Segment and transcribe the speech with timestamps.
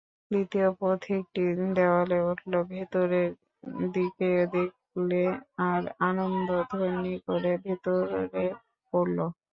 [0.31, 1.43] দ্বিতীয় পথিকটি
[1.77, 3.29] দেওয়ালে উঠল, ভেতরের
[3.93, 5.21] দিকে দেখলে,
[5.67, 8.45] আর আনন্দধ্বনি করে ভেতরে
[8.93, 9.17] পড়ল।